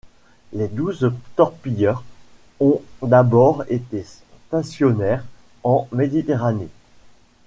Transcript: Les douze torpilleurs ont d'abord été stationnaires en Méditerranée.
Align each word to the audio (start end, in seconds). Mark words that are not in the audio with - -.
Les 0.51 0.67
douze 0.67 1.11
torpilleurs 1.35 2.03
ont 2.59 2.81
d'abord 3.03 3.63
été 3.69 4.03
stationnaires 4.47 5.23
en 5.63 5.87
Méditerranée. 5.91 6.69